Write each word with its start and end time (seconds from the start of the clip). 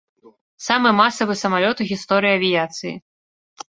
Самы 0.67 0.93
масавы 1.01 1.33
самалёт 1.43 1.77
у 1.85 1.89
гісторыі 1.93 2.37
авіяцыі. 2.41 2.93